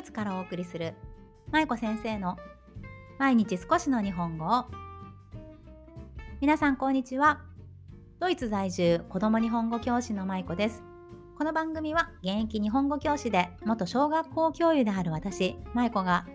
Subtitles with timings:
[0.00, 0.94] イツからお送りする
[1.52, 2.38] 舞子先生の
[3.18, 4.64] 毎日少しの日本語を。
[6.40, 7.42] 皆さんこんにちは。
[8.18, 10.82] ドイツ在住子供日本語教師の舞子です。
[11.36, 16.26] この番組は現役日本語教師で元小学校教諭である私舞子が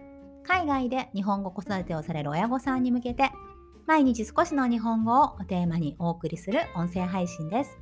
[0.44, 3.32] 海外で日本語子育てをされる親御さんに向けて
[3.88, 7.80] 毎日少しの日本語をテーマにお送りする音声配信です。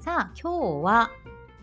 [0.00, 1.10] さあ今日は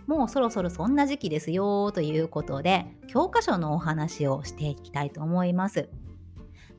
[0.08, 5.90] もうそろそろそんな時期ですよということで教科書のお話をしていきたいと思います。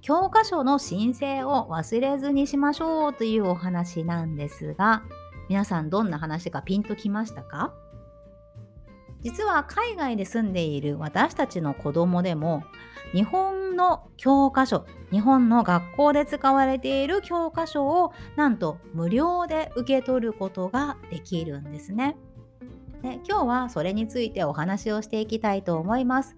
[0.03, 5.03] 教科書の申請を忘れずにしましょうというお話なんですが
[5.49, 7.75] 皆さんどんな話かピンときましたか？
[9.23, 12.63] 実は海外で住んでいる私たちの子供でも
[13.13, 22.17] 日本の教科書日本の学校で使われている教科書をなんと無料で受け取ることができるんですね。
[23.03, 26.37] で今日はそれについてお話をしていきたいと思います。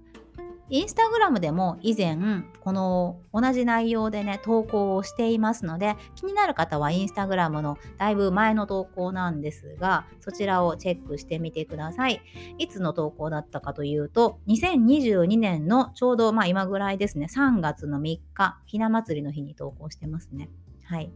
[0.71, 2.19] インスタグラムでも以前
[2.61, 12.21] この同じ内容でね投稿をしていますので気になる方はインスタグラムのだいぶ前の投稿なんですがそちらをチェックしてみてください。
[12.59, 20.51] いつの投稿だったかというと2022年のちょうどまあ今ぐらいですね3月の3日ひな祭りの日に投稿してますね。
[20.85, 21.11] はい。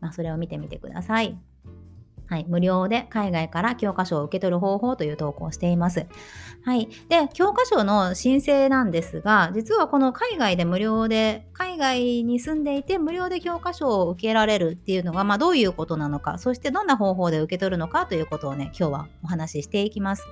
[0.00, 1.38] まあ、それを見てみてください。
[2.28, 6.06] はい、無料で海外から教科書を受け取る方法という投稿をしています。
[6.64, 20.26] はい、で教科書の申請なんですが実はこの海外で無料で海外に住んでいて無料で教科書を受けられるっていうのが、まあ、どういうことなのかそしてどんな方法で受け取るのかということをね今日はお話ししていきます。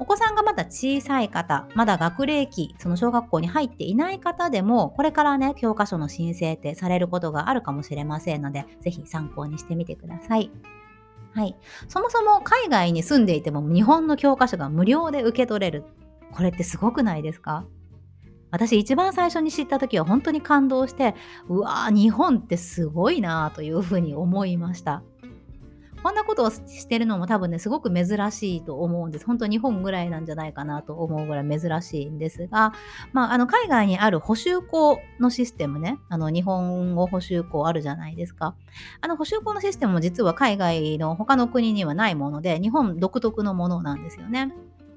[0.00, 10.50] お子さんがまだ小さい方、まだ学齢期、その小学校に入っていない方でも、これからね、教科書の申請ってされることがあるかもしれませんので、ぜひ参考にしてみてください。
[11.32, 11.56] はい。
[11.88, 15.84] そもそも海外に住んでいても日本の教科書が無料で受け取れる。
[16.32, 17.64] これってすごくないですか？
[18.50, 21.14] 私一番最初に知った時は本当に感動して、
[21.48, 25.04] うわー、日本ってすごいなというふうに思いました。
[26.02, 29.26] こんなことをしてるのも多分ね、すごく珍しいと思うんです。
[29.26, 32.72] 本当日本ぐらいなんじゃないかなと思うぐらい珍しいんですが、
[33.12, 38.54] まあ、あの、海外にある補修校のシステムね、あの、日本語補修校あるじゃないですか。
[39.00, 44.52] あの、補修校のシステムも実は海外の他の国にはないもので、日本独特のものなんですよね。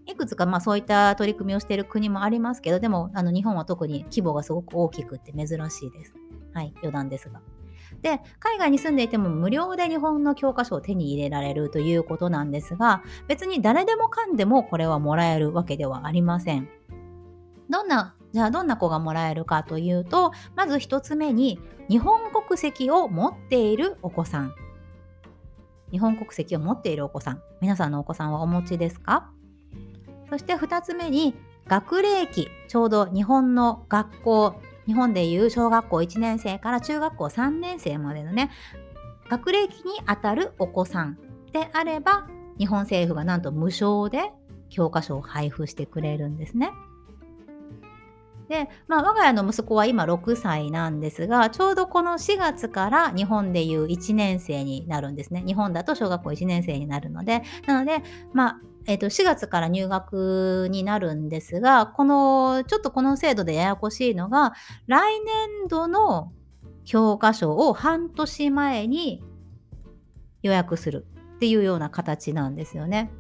[0.06, 6.14] いくつかまあそういった取り組みをしている国もありますけど、でもあの日本は特に規模がすごく大きくって珍しいです。
[6.54, 7.42] はい、余談ですが。
[8.04, 16.70] で海外に住んでいても無料で日本の教科書を手に入れられるということなんですが別に誰でもかんでもこれはもらえるわけではありません。
[17.70, 21.60] どんなじゃあどんな子がもらえるかというとまず1つ目に
[21.90, 24.54] 日本国籍を持っているお子さん。
[25.92, 27.42] 日本国籍を持っているお子さん。
[27.62, 29.30] 皆さんのお子さんはお持ちですか？
[30.30, 31.36] そして2つ目に
[31.68, 34.56] 学齢期ちょうど日本の学校
[34.86, 38.52] 日本でいう小学校1年生から中学校3年生までのね
[39.30, 41.18] 学齢期にあたるお子さん
[41.52, 42.28] であれば
[42.58, 44.32] 日本政府がなんと無償で
[44.70, 46.72] 教科書を配布してくれるんですね。
[48.50, 55.44] で、まあ、我が家の息子は今6歳なんですが、ちょうどこの4月から日本でいう1年生になるんですね。
[55.46, 64.54] 日本だと小学校1年生になるので、なので、まあ、えっ、ー、と、4月から入学になるんですが、この、ちょっとこの制度でややこしいのが、
[64.88, 66.32] 来年度の
[66.84, 69.24] 教科書を半年前に
[70.42, 71.06] 予約する
[71.36, 73.12] っていうような形なんですよね。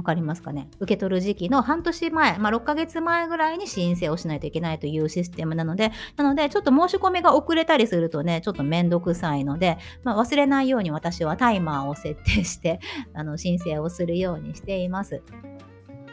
[0.00, 0.70] わかりますかね？
[0.80, 12.80] 受け取る時期の半年前、まあ、6ヶ月前ぐらいに申請をしないといけないというシステムなので、なので、ちょっと申し込みが遅れたりするとね、ちょっとめんどくさいので、まあ、忘れないように私はタイマーを設定して
[13.12, 15.22] あの申請をするようにしています。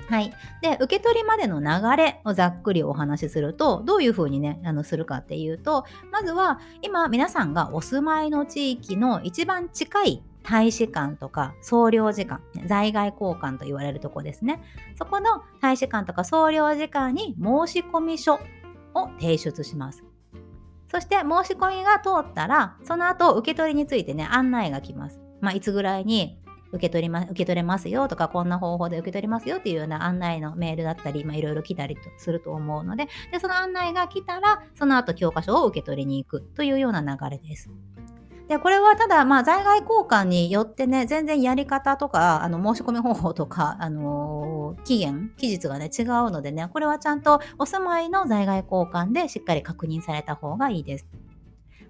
[0.09, 0.33] はい。
[0.61, 14.61] で、受け取りまでの流れをざっくりお話しすると、どういうふうにね、あの、するかっていうと、まずは、今、皆さんがお住まいの地域の一番近い大使館とか総領事館、在外交換と言われるとこですね。
[14.97, 18.35] そこの大使館とか総領事館に申し込み書
[18.93, 20.03] を提出します。
[20.89, 25.19] そして申し込みが通ったら、その後受け取りについてね、案内が来ます。
[25.41, 26.39] まあ、いつぐらいに
[26.71, 37.69] 受け取りま、受け取れますよとか、こんな方法で受け取りますよっていうような案内のメールだったり、ま、いろいろ来たりすると思うので、で、その案内が来たら、その後教科書を受け取りに行くというような流れです。
[38.47, 51.07] で、これはただ、まあ、在外交換によってね、全然やり方とか、あの、申し込み方法とか、あのー、期限、期日がね、違うのでね、これはちゃんとお住まいの在外交換でしっかり確認された方がいいです。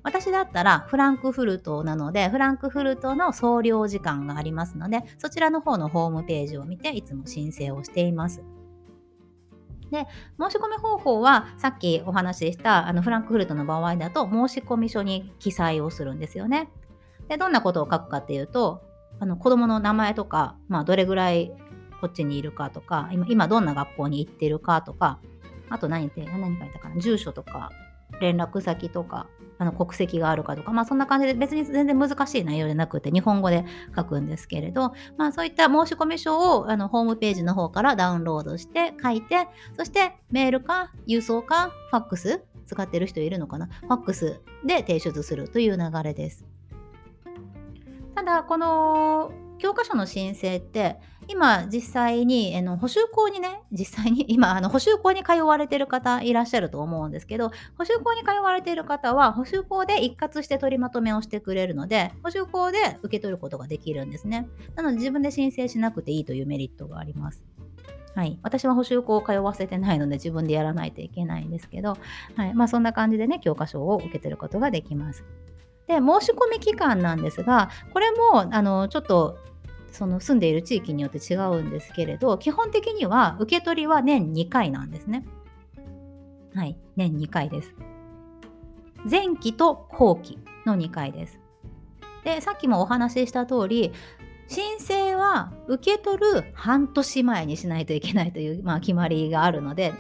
[0.02, 8.42] 私だったらフランクフルトなので、フランクフルトの総領時間がありますので、そちらの方のホームページを見て、いつも申請をしています。
[9.92, 10.06] で
[10.40, 16.70] 申し込み方法はさっきお話ししたあのフランクフルトの場合だと申し込み書に記載をするんですよね。
[17.28, 18.82] でどんなことを書くかっていうと
[19.20, 21.52] あの子供の名前とか、まあ、どれぐらい
[22.00, 25.20] こっちにいるかとか今今どんな学校に行ってるかとか
[25.70, 27.72] あと何て何書いたかな住所とか
[28.22, 29.28] 連絡先とか
[29.60, 33.66] あの国籍があるかとか、まあ、そんな感じで別に全然難しい内容じゃなくて日本語で
[33.96, 46.46] 書くんですけれど、まあ、そういった申し込み書をあのホームページの方からダウンロードして書いてそしてメールか郵送かファックス使ってる人いるのかなファックスで提出するという流れです。
[48.14, 64.48] ただこの教科書の申請って今実際にあの補修校にね実際に 今あの補修校に通われてる方いらっしゃると思うんですけど補修校に通われている方は補修校で一括して取りまとめをしてくれるので補修校で受け取ることができるんですね。
[64.76, 67.44] なので自分で申請しなくていいというメリットがあります。
[68.16, 71.98] はい、私は補修校を通わせてないので自分でやらないといけないんですけど、
[72.36, 72.54] はい。
[72.56, 75.24] まあ、そんな感じでね教科書を受け取ることができます。
[75.88, 79.38] で申し込み期間なんですがこれもあのちょっと
[79.98, 85.26] その住んでいる地域によって違うんですけれど基本的には受け取りは年2回なんですね。
[86.54, 87.74] はい、年2回です。
[89.10, 91.40] 前期と後期の2回です。
[92.24, 93.92] でさっきもお話しした通り
[94.48, 99.94] 申請は受け取る半年前にしないといけないという、まあ、決まりがあるので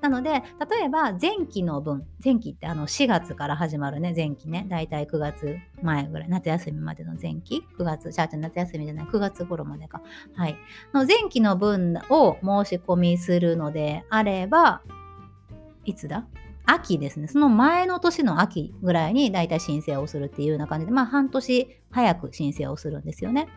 [0.00, 10.02] なので、例えば前期の分、前期ってあの4月から始まるね、前期ね、だいたい9月前ぐらい、夏休みまでの前期、9月、じゃあ夏休みじゃない、9月頃までか。
[10.34, 10.56] はい。
[10.92, 14.82] の前期の分を申し込みするのであれば、
[15.84, 16.26] いつだ？
[16.66, 17.28] 秋ですね。
[17.28, 23.48] その前の年の秋ぐらいにだいたい申請をするっていうような感じで、まあ半年早く申請をするんですよね。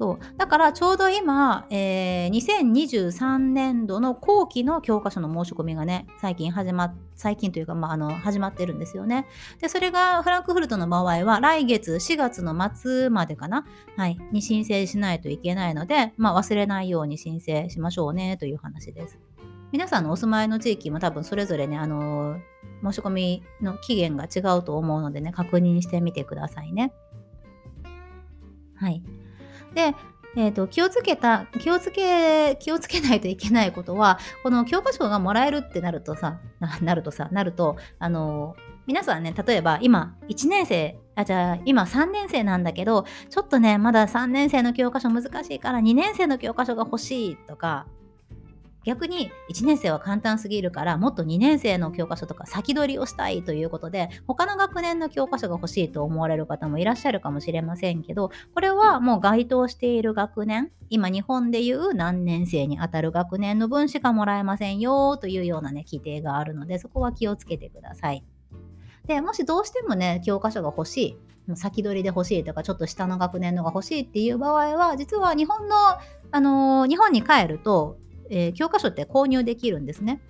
[0.00, 9.26] そうだからちょうど今、えー、2023年度の後期の教科書の申し込みがね最近始まっ最近というか、まあ、あの始まってるんですよね。
[9.60, 13.66] でそれがフランクフルトの場合は来月4月の末までかな、
[13.98, 19.18] はい、に申請しないといけないので、まあ、忘れないように申請しましょうねという話です。
[19.70, 22.38] 皆さんのお住まいの地域も多分それぞれね、あの、
[22.82, 26.94] 申し込みの期限が違うと思うのでね、確認してみてくださいね。
[28.76, 29.02] はい。
[29.74, 29.94] で、
[30.36, 36.38] えーと、気をつけた気をつけ気をつけないといけないことはこの教科書がもらえるってなるとさ
[36.80, 38.54] なるとさなるとあの
[38.86, 47.86] 皆さんね例えば今1年生あじゃあ今3年生なんだけどちょっとねまだ3年生の教科書難しいから2年生の教科書が欲しいとか
[48.84, 68.24] 逆に1年生は簡単すぎるからもっと2年生の教科書とか先取りをしたいということで他の学年の教科書が欲しいと思われる方もいらっしゃるかもしれませんけどこれはもう該当している学年今日本でいう何年生にあたる学年の分しかもらえませんよというようなね規定があるのでそこは気をつけてください。
[69.06, 70.96] でもしどうしてもね教科書が欲し
[71.48, 75.74] い先取りで欲しいとかちょっと下の学年のが欲しいっていう場合は実は日本の、
[76.30, 77.96] あのー、日本に帰ると
[78.30, 80.20] えー、教科書って購入できるんですね。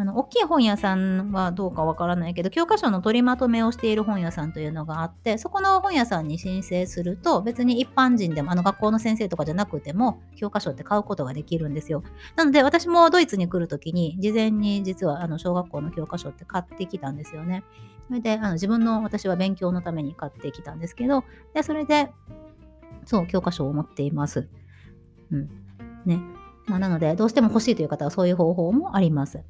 [0.00, 12.04] あの大きい本屋さんはどうかわからないけど教科書の取りまとめをしている本屋さんというのがあってそこの本屋さんに申請すると別に一般人でもあの学校の先生とかじゃなくても教科書って買うことができるんですよ。
[12.36, 17.64] なので私もドイツに来る時に事前に実はあの小学校の教科書って買ってきたんですよね。
[18.06, 21.24] それであの自分の私は勉強のために買ってきたんですけど
[21.54, 22.12] でそれで
[23.04, 24.48] そう教科書を持っています。
[25.32, 25.48] うん。
[26.06, 26.37] ね。
[26.68, 29.40] まあ、なので、どうしても欲しいという方はそういう方法もあります。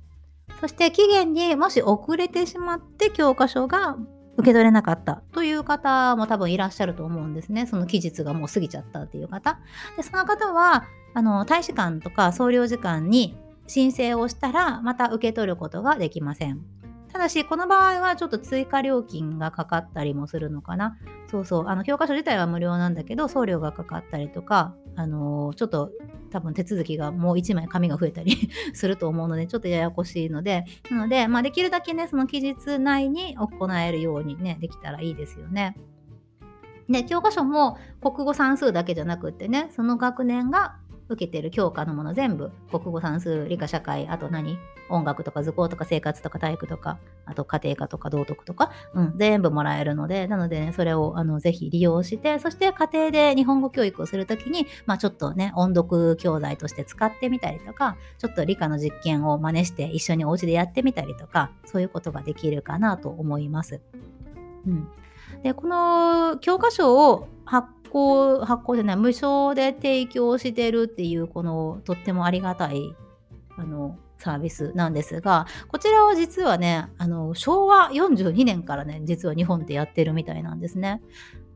[0.61, 3.97] そして期限にもし遅れてしまって教科書が
[4.37, 7.67] 受け取れなかったという方も多分いらっしゃると思うんですね。
[7.67, 9.59] その期日がもう過ぎちゃったっていう方。
[9.97, 10.85] でその方は
[11.15, 16.61] あの大使館とか総領事館に申請をしたらまた受け取ることができません。
[17.13, 20.99] ただし、この場合はちょっと追加料金がかかったりもするのかな。
[21.31, 21.69] そうそう。
[21.69, 25.91] あの、教科書自体は無料なんだけど、送料がかかったりとか、あのー、ちょっと
[26.31, 35.77] 多分手続きがもう1枚紙が増えたり すると思うので、ちょっとややこしいので、なので、まあ、できるだけね、その期日内に行えるようにね、できたらいいですよね。
[36.89, 40.77] で、教科書も国語算数だけじゃなくってね、その学年が
[41.09, 44.59] 受けてる教科のもの全部、国語算数、理科社会、あと何？
[44.91, 63.83] 音楽とか図工とか生活とか体育とか、あと家庭科とか道徳とか、うん、全部もらえるので、なので、ね、それをあのぜひ利用して、そして家庭で日本語教育をするときに、まあちょっとね、音読教材として使ってみたりとか、ちょっと理科の実験を真似して一緒にお家でやってみたりとか、そういうことができるかなと思います。
[64.67, 64.89] うん。
[65.43, 72.95] で、この教科書を発行、発行じゃない、無償で提供してるっていう、このとってもありがたい
[73.57, 81.01] あのサービスなんですがこちらは実はねあの昭和42年からね実は日本でやってるみたいなんですね。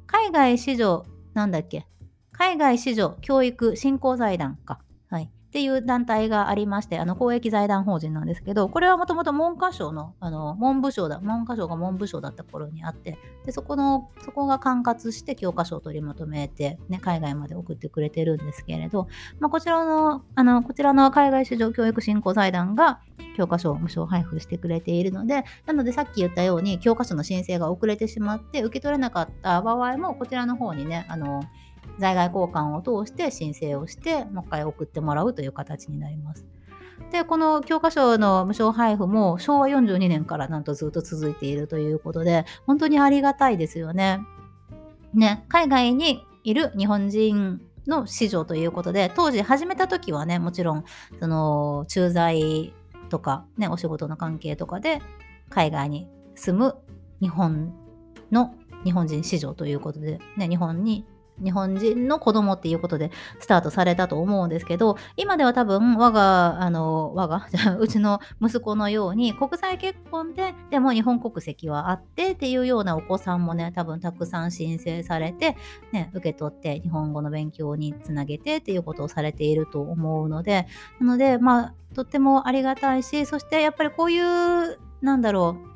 [0.06, 1.86] 海外市場なんだっけ？
[2.32, 4.80] 海外市場教育振興財団か。
[5.08, 5.30] はい。
[5.52, 19.09] っていう団体がありまして、あの公益財団法人なんですけど、これはもともと文科省の、あの文部省だ、文科省が文部省だった頃にあって、でそこの、そこが管轄して教科書を取りまとめて、ね、海外まで送ってくれてるんですけれど、
[19.40, 23.00] まあ、こちらの、あの、こちらの海外市場教育振興財団が
[23.37, 31.42] 教科書を無償配布してくれているので、なのでさっき言ったように教科書の申請が遅れてしまって受け取れなかった場合も、こちらの方にね、あの、
[31.99, 36.46] 在外交換を通して申請をしてもう一回送ってもらうという形になります。
[37.11, 44.20] でこの教科書の無償配布も昭和42年からなんとずっと続いているということで本当にありがたいですよね。
[45.12, 50.84] ね海外にいる日本人の市場ということで当時始めた時はねもちろん
[51.20, 52.72] その駐在
[53.08, 55.02] とかねお仕事の関係とかで
[55.50, 56.76] 海外に住む
[57.20, 57.75] 日本
[58.30, 61.06] の日本人市場ということで、ね、日本に
[61.42, 67.46] 日本人の子供っていうことでスタートされたと思うんですけど、今では多分我が、あの、我が、
[67.78, 75.56] うちの息子のように国際結婚で、でも日本国籍はあってっていうようなお子さんもね、多分たくさん申請されて、
[75.92, 80.66] ね、受け取って日本語の勉強につなげてっていうことをされていると思うので、
[81.00, 85.72] なので、まあ、とってもありがたいし、そしてやっぱりこういう、なんだろう、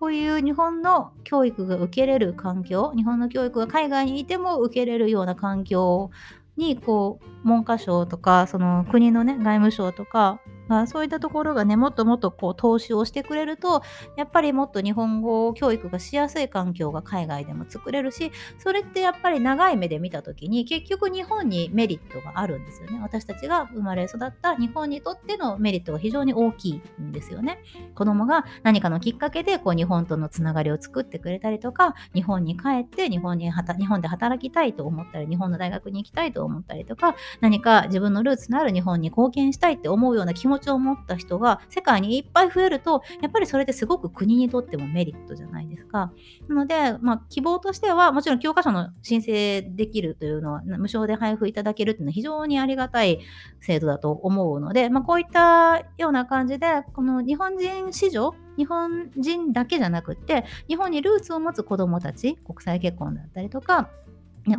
[0.00, 6.10] こういう日本の教育が受けれる環境日本の教育が海外にいても受けれるような環境
[6.56, 13.82] にこう文科省とかその国のね外務省とかまあ、そういったところがねもっともっとこう投資をしてくれると
[14.16, 23.00] やっぱりもっと日本語教育がしやすい環境が海外でも作れるしそれってやっぱり長い目で見た時に結局日本にメリットがあるんですよね。
[23.00, 27.58] 私たちが生まれ育った日本にとってのメリットが非常に大きいんですよね。
[27.94, 46.12] 子供が何かのきっかけでこう日本とのつながりを作ってくれたりとか日本に帰って日本に日本で働きたいと思ったり日本の大学に行きたいと思ったりとか何か自分のルーツのある日本に貢献したいって思うような気持ちを持った人が世界にいっぱい増えると、やっぱりそれってすごく国にとってもメリットじゃないですか。
[46.48, 53.20] なので、まあ、希望としては、もちろん教科書の申請できるというのは、無償で配布いただけるというのは非常にありがたい
[53.60, 63.90] 制度だと思うので、まあ、こういったような感じで、この日本人市場、日本人だけじゃなくって、日本にルーツを持つ子どもたち、国際結婚だったりとか、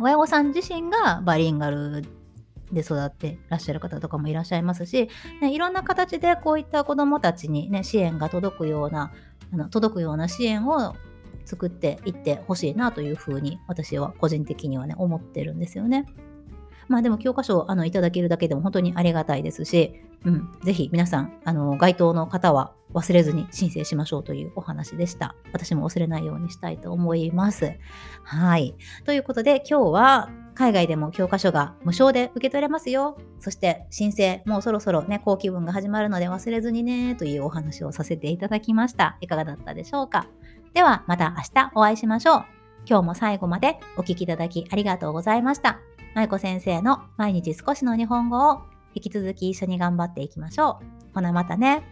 [0.00, 2.04] 親御さん自身がバリンガル
[2.72, 5.08] で育ってらっしゃる方とかもいらっしゃいますし、
[5.40, 9.12] ね、いろんな形でこういった子どもたちに、ね、支援が届くような
[9.52, 10.94] あの届くような支援を
[11.44, 16.06] 作っていってほしいなというふうに私は個人的にはね思ってるんですよね。
[16.88, 25.36] まあでも教科書をあのいただけるだけでも本当にありがたいですし、うん、ぜひ皆さん、あの該当の方は忘れずに申請しましょうというお話でした。
[25.52, 27.78] 私も忘れないようにしたいと思います。
[28.24, 28.74] はい。
[29.04, 33.16] ということで今日は海外でも教科書が無償で受け取れますよ。
[33.38, 39.16] そして申請、もうそろそろね、後期分が始まるので忘れずにね、というお話をさせていただきました。
[39.22, 40.26] いかがだったでしょうか？
[40.74, 42.44] ではまた明日お会いしましょう。
[42.84, 45.78] 今日も最後までお聴きいただきありがとうございました。
[46.14, 48.60] 舞子先生の毎日少しの日本語を
[48.92, 51.14] 引き続き一緒に頑張っていきましょう。
[51.14, 51.82] ほなまたね。